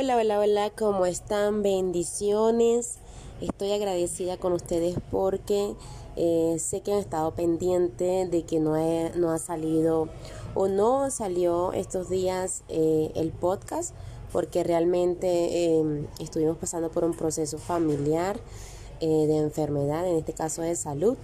[0.00, 1.64] Hola, hola, hola, ¿cómo están?
[1.64, 3.00] Bendiciones.
[3.40, 5.74] Estoy agradecida con ustedes porque
[6.14, 8.76] eh, sé que han estado pendientes de que no,
[9.16, 10.08] no ha salido
[10.54, 13.92] o no salió estos días eh, el podcast
[14.32, 18.38] porque realmente em, estuvimos pasando por un proceso familiar
[19.00, 21.16] eh, de enfermedad, en este caso de salud,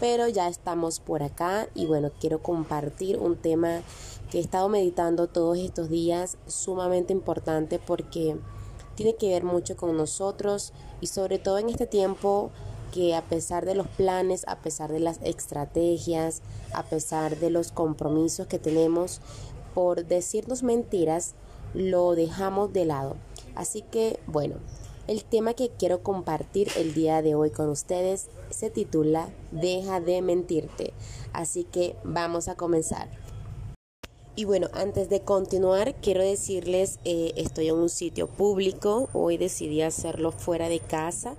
[0.00, 3.82] pero ya estamos por acá y bueno, quiero compartir un tema
[4.30, 8.36] que he estado meditando todos estos días, sumamente importante porque
[8.94, 12.50] tiene que ver mucho con nosotros y sobre todo en este tiempo
[12.92, 17.70] que a pesar de los planes, a pesar de las estrategias, a pesar de los
[17.70, 19.20] compromisos que tenemos,
[19.74, 21.34] por decirnos mentiras,
[21.74, 23.16] lo dejamos de lado.
[23.54, 24.56] Así que, bueno,
[25.08, 30.20] el tema que quiero compartir el día de hoy con ustedes se titula Deja de
[30.20, 30.92] mentirte.
[31.32, 33.08] Así que vamos a comenzar.
[34.38, 39.82] Y bueno, antes de continuar, quiero decirles, eh, estoy en un sitio público, hoy decidí
[39.82, 41.34] hacerlo fuera de casa,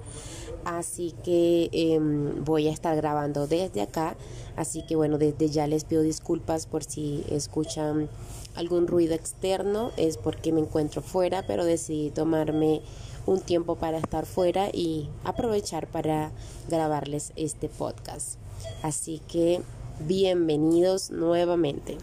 [0.65, 4.17] así que em, voy a estar grabando desde acá,
[4.57, 8.09] así que bueno, desde ya les pido disculpas por si escuchan
[8.55, 12.81] algún ruido externo, es porque me encuentro fuera, pero decidí tomarme
[13.25, 16.33] un tiempo para estar fuera y aprovechar para
[16.67, 18.37] grabarles este podcast.
[18.83, 19.61] Así que
[20.05, 21.97] bienvenidos nuevamente.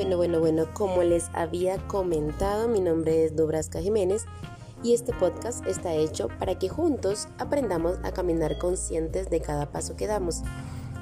[0.00, 4.24] Bueno, bueno, bueno, como les había comentado, mi nombre es Dubrasca Jiménez
[4.82, 9.96] y este podcast está hecho para que juntos aprendamos a caminar conscientes de cada paso
[9.96, 10.40] que damos,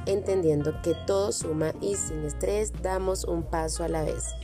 [0.06, 4.34] entendiendo que todo suma y sin estrés damos un paso a la vez.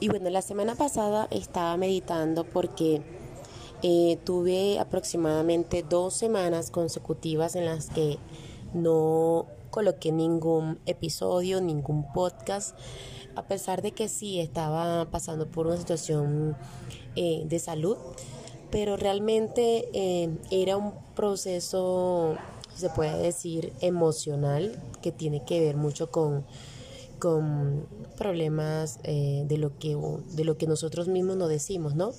[0.00, 3.02] Y bueno, la semana pasada estaba meditando porque
[3.82, 8.18] eh, tuve aproximadamente dos semanas consecutivas en las que
[8.74, 12.76] no coloqué ningún episodio, ningún podcast,
[13.36, 16.56] a pesar de que sí estaba pasando por una situación
[17.16, 17.96] eh, de salud,
[18.70, 22.36] pero realmente eh, era un proceso,
[22.74, 26.44] se puede decir, emocional, que tiene que ver mucho con,
[27.18, 27.86] con
[28.16, 29.96] problemas eh, de, lo que,
[30.32, 32.12] de lo que nosotros mismos nos decimos, ¿no?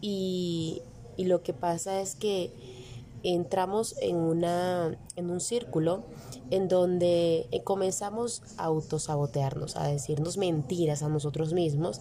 [0.00, 0.82] Y,
[1.16, 2.79] y lo que pasa es que
[3.22, 6.04] entramos en, una, en un círculo
[6.50, 12.00] en donde eh, comenzamos a autosabotearnos, a decirnos mentiras a nosotros mismos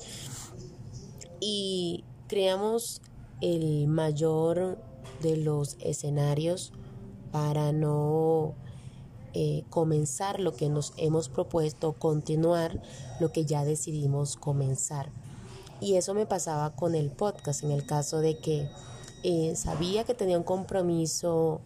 [1.40, 3.02] y creamos
[3.42, 4.78] el mayor
[5.22, 6.72] de los escenarios
[7.32, 8.56] para no
[9.34, 12.82] eh, comenzar lo que nos hemos propuesto, continuar
[13.20, 15.12] lo que ya decidimos comenzar.
[15.82, 18.68] Y eso me pasaba con el podcast, en el caso de que
[19.24, 21.62] eh, sabía que tenía un compromiso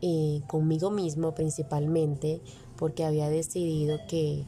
[0.00, 2.40] eh, conmigo mismo principalmente
[2.76, 4.44] porque había decidido que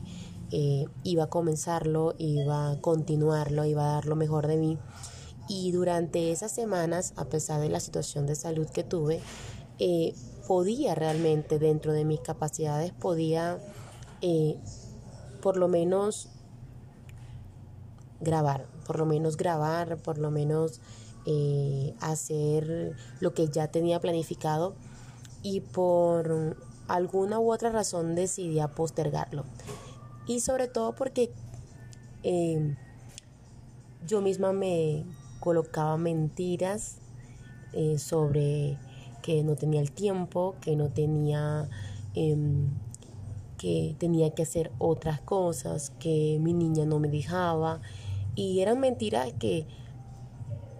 [0.53, 4.79] eh, iba a comenzarlo, iba a continuarlo, iba a dar lo mejor de mí.
[5.49, 9.21] Y durante esas semanas, a pesar de la situación de salud que tuve,
[10.49, 13.59] podía realmente, dentro de mis capacidades, podía
[15.41, 16.29] por lo menos
[18.21, 20.81] grabar, por lo menos grabar, por lo menos
[21.27, 24.75] eh, hacer lo que ya tenía planificado
[25.43, 26.57] y por
[26.89, 29.45] alguna u otra razón decidí postergarlo.
[30.27, 31.33] Y sobre todo porque
[32.23, 32.77] eh,
[34.07, 35.05] yo misma me
[35.41, 36.99] colocaba mentiras
[37.73, 38.79] eh, sobre
[39.23, 41.69] que no tenía el tiempo, que no tenía,
[42.15, 42.71] em,
[43.59, 47.81] que tenía que hacer otras cosas, que mi niña no me dejaba.
[48.35, 49.67] Y eran mentiras que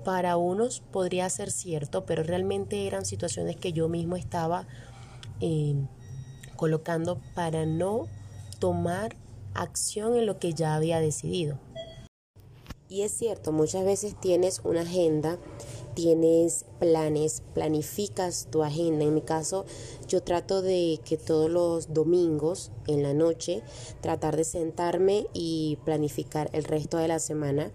[0.07, 4.69] para unos podría ser cierto, pero realmente eran situaciones que yo mismo estaba
[5.41, 5.75] eh,
[6.55, 8.07] colocando para no
[8.61, 9.17] tomar
[9.55, 11.59] acción en lo que ya había decidido.
[12.89, 15.39] Y es cierto, muchas veces tienes una agenda,
[15.95, 19.05] tienes planes, planificas tu agenda.
[19.05, 19.67] En mi caso,
[20.07, 23.65] yo trato de que todos los domingos en la noche
[24.03, 27.73] tratar de sentarme y planificar el resto de la semana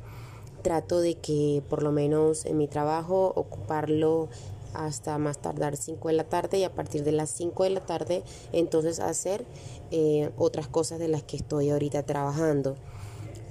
[0.62, 4.30] trato de que por lo menos en mi trabajo ocuparlo
[4.74, 7.82] hasta más tardar 5 de la tarde y a partir de las 5 de la
[7.82, 8.24] tarde
[8.54, 9.46] entonces hacer
[9.92, 12.76] eh, otras cosas de las que estoy ahorita trabajando.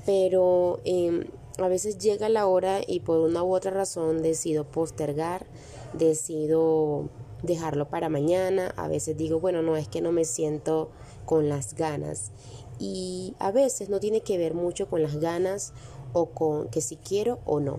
[0.06, 1.24] Pero em,
[1.58, 5.46] a veces llega la hora y por una u otra razón decido postergar,
[5.92, 7.10] decido
[7.42, 10.90] dejarlo para mañana, a veces digo, bueno, no es que no me siento
[11.26, 12.32] con las ganas.
[12.78, 15.74] Y a veces no tiene que ver mucho con las ganas
[16.12, 17.78] o con que si quiero o no.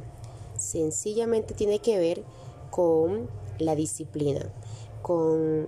[0.57, 2.23] Sencillamente tiene que ver
[2.69, 3.29] con
[3.59, 4.41] la disciplina,
[5.01, 5.67] con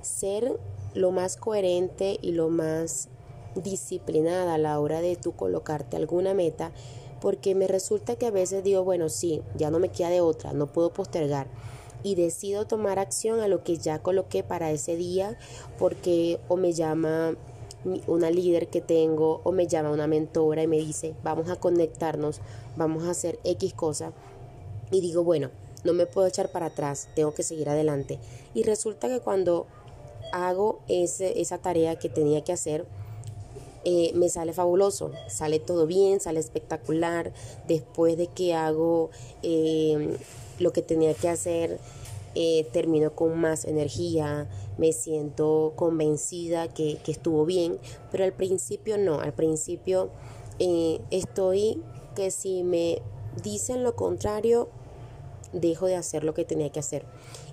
[0.00, 0.58] ser
[0.94, 3.08] lo más coherente y lo más
[3.54, 6.72] disciplinada a la hora de tú colocarte alguna meta,
[7.20, 10.52] porque me resulta que a veces digo, bueno, sí, ya no me queda de otra,
[10.52, 11.48] no puedo postergar
[12.02, 15.38] y decido tomar acción a lo que ya coloqué para ese día
[15.78, 17.36] porque o me llama
[18.06, 22.40] una líder que tengo o me llama una mentora y me dice vamos a conectarnos,
[22.76, 24.12] vamos a hacer X cosa
[24.90, 25.50] y digo bueno,
[25.84, 28.18] no me puedo echar para atrás, tengo que seguir adelante
[28.54, 29.66] y resulta que cuando
[30.32, 32.86] hago ese, esa tarea que tenía que hacer,
[33.84, 37.32] eh, me sale fabuloso, sale todo bien, sale espectacular.
[37.66, 39.10] Después de que hago
[39.42, 40.16] eh,
[40.58, 41.78] lo que tenía que hacer,
[42.34, 44.48] eh, termino con más energía,
[44.78, 47.78] me siento convencida que, que, estuvo bien,
[48.10, 50.10] pero al principio no, al principio
[51.10, 51.82] estoy
[52.14, 53.02] que si me
[53.42, 54.68] dicen lo contrario,
[55.52, 57.04] dejo de hacer lo que tenía que hacer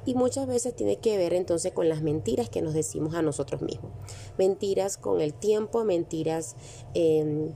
[0.05, 3.61] y muchas veces tiene que ver entonces con las mentiras que nos decimos a nosotros
[3.61, 3.91] mismos.
[4.37, 6.55] Mentiras con el tiempo, mentiras
[6.93, 7.51] em,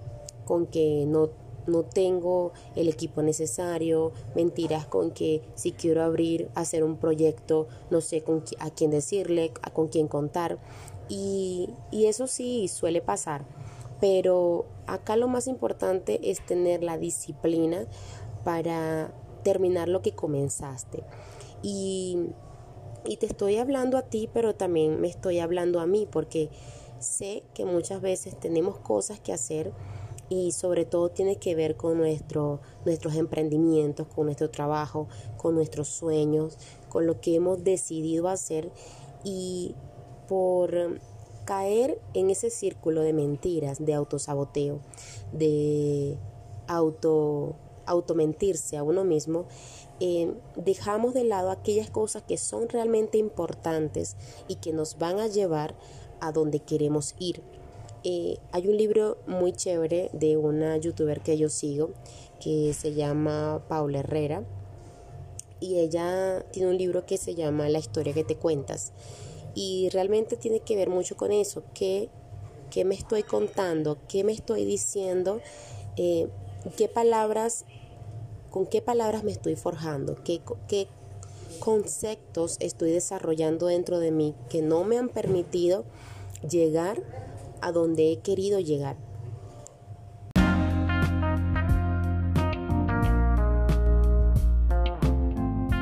[0.45, 1.29] con que no,
[1.67, 8.01] no tengo el equipo necesario, mentiras con que si quiero abrir, hacer un proyecto, no
[8.01, 10.59] sé con a quién decirle, a con quién contar.
[11.09, 13.45] Y, y eso sí suele pasar.
[13.99, 17.85] Pero acá lo más importante es tener la disciplina
[18.43, 19.13] para
[19.43, 21.03] terminar lo que comenzaste.
[21.61, 22.29] Y,
[23.19, 26.49] te estoy hablando a ti, pero también me estoy hablando a mí, porque
[26.99, 29.73] sé que muchas veces tenemos cosas que hacer
[30.29, 35.89] y sobre todo tiene que ver con nuestro, nuestros emprendimientos, con nuestro trabajo, con nuestros
[35.89, 36.57] sueños,
[36.89, 38.71] con lo que hemos decidido hacer
[39.23, 39.75] y
[40.27, 40.99] por
[41.45, 44.79] caer en ese círculo de mentiras, de autosaboteo,
[45.31, 46.17] de
[46.67, 47.55] auto
[47.85, 49.45] automentirse a uno mismo,
[49.99, 54.15] eh, dejamos de lado aquellas cosas que son realmente importantes
[54.47, 55.75] y que nos van a llevar
[56.19, 57.43] a donde queremos ir.
[58.05, 61.91] Eh, hay un libro muy chévere de una youtuber que yo sigo
[62.41, 64.43] que se llama Paula Herrera
[65.61, 68.91] y ella tiene un libro que se llama La historia que te cuentas
[69.55, 72.09] y realmente tiene que ver mucho con eso, qué,
[72.69, 75.39] qué me estoy contando, qué me estoy diciendo,
[75.95, 76.27] eh,
[76.75, 77.63] qué palabras
[78.49, 80.87] con qué palabras me estoy forjando, qué, qué
[81.59, 85.85] conceptos estoy desarrollando dentro de mí que no me han permitido
[86.47, 87.01] llegar
[87.63, 88.97] a donde he querido llegar.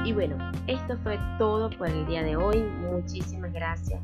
[0.05, 0.37] Y bueno,
[0.67, 2.61] esto fue todo por el día de hoy.
[2.91, 4.01] Muchísimas gracias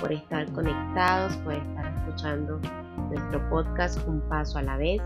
[0.00, 2.60] por estar conectados, por estar escuchando
[3.10, 5.00] nuestro podcast Un Paso a la vez.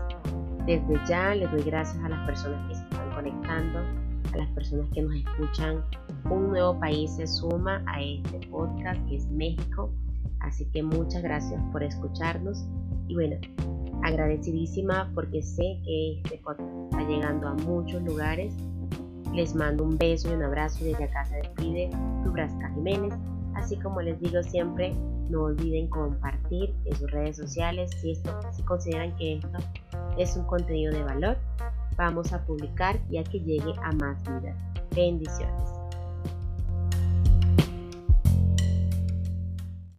[0.65, 2.79] Desde ya les doy gracias a las personas que
[3.15, 3.79] conectando,
[4.33, 5.83] a las personas que nos escuchan.
[6.25, 9.91] Un nuevo país se suma a este podcast que es México.
[10.39, 12.65] Así que muchas gracias por escucharnos.
[13.07, 13.37] Y bueno,
[14.03, 18.53] agradecidísima porque sé que este podcast está llegando a muchos lugares.
[19.33, 21.89] Les mando un beso y un abrazo y desde acá se despide
[22.25, 23.13] Brasca Jiménez.
[23.55, 24.93] Así como les digo siempre,
[25.29, 29.57] no olviden compartir en sus redes sociales si, esto, si consideran que esto
[30.17, 31.37] es un contenido de valor
[31.99, 34.55] vamos a publicar ya que llegue a más vidas.
[34.95, 35.78] Bendiciones.